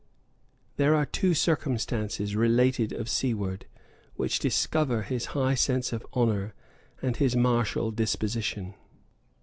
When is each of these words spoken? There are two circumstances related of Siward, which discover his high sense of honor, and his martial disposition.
There 0.77 0.95
are 0.95 1.05
two 1.05 1.35
circumstances 1.35 2.35
related 2.35 2.91
of 2.91 3.07
Siward, 3.07 3.67
which 4.15 4.39
discover 4.39 5.03
his 5.03 5.27
high 5.37 5.53
sense 5.53 5.93
of 5.93 6.03
honor, 6.13 6.55
and 7.03 7.17
his 7.17 7.35
martial 7.35 7.91
disposition. 7.91 8.73